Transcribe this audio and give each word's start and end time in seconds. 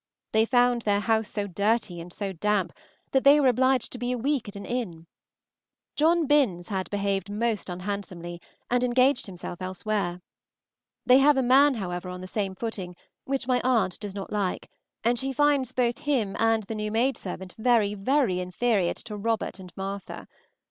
They 0.31 0.45
found 0.47 0.81
their 0.81 1.01
house 1.01 1.29
so 1.29 1.45
dirty 1.45 2.01
and 2.01 2.11
so 2.11 2.33
damp 2.33 2.73
that 3.11 3.23
they 3.23 3.39
were 3.39 3.47
obliged 3.47 3.91
to 3.91 3.99
be 3.99 4.11
a 4.11 4.17
week 4.17 4.47
at 4.47 4.55
an 4.55 4.65
inn. 4.65 5.05
John 5.95 6.25
Binns 6.25 6.69
had 6.69 6.89
behaved 6.89 7.29
most 7.29 7.69
unhandsomely, 7.69 8.41
and 8.67 8.83
engaged 8.83 9.27
himself 9.27 9.61
elsewhere. 9.61 10.19
They 11.05 11.19
have 11.19 11.37
a 11.37 11.43
man, 11.43 11.75
however, 11.75 12.09
on 12.09 12.21
the 12.21 12.25
same 12.25 12.55
footing, 12.55 12.95
which 13.25 13.47
my 13.47 13.61
aunt 13.63 13.99
does 13.99 14.15
not 14.15 14.33
like, 14.33 14.71
and 15.03 15.19
she 15.19 15.31
finds 15.31 15.71
both 15.71 15.99
him 15.99 16.35
and 16.39 16.63
the 16.63 16.73
new 16.73 16.91
maid 16.91 17.15
servant 17.15 17.53
very, 17.59 17.93
very 17.93 18.39
inferior 18.39 18.95
to 18.95 19.15
Robert 19.15 19.59
and 19.59 19.71
Martha. 19.77 20.27